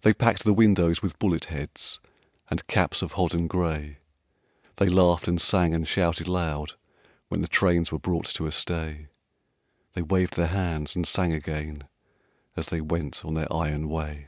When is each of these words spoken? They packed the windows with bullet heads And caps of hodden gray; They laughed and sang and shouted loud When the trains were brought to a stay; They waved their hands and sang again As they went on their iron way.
They 0.00 0.12
packed 0.12 0.42
the 0.42 0.52
windows 0.52 1.00
with 1.00 1.20
bullet 1.20 1.44
heads 1.44 2.00
And 2.50 2.66
caps 2.66 3.02
of 3.02 3.12
hodden 3.12 3.46
gray; 3.46 3.98
They 4.78 4.88
laughed 4.88 5.28
and 5.28 5.40
sang 5.40 5.72
and 5.74 5.86
shouted 5.86 6.26
loud 6.26 6.72
When 7.28 7.40
the 7.40 7.46
trains 7.46 7.92
were 7.92 8.00
brought 8.00 8.26
to 8.30 8.46
a 8.46 8.50
stay; 8.50 9.06
They 9.92 10.02
waved 10.02 10.34
their 10.34 10.48
hands 10.48 10.96
and 10.96 11.06
sang 11.06 11.32
again 11.32 11.84
As 12.56 12.66
they 12.66 12.80
went 12.80 13.24
on 13.24 13.34
their 13.34 13.52
iron 13.54 13.88
way. 13.88 14.26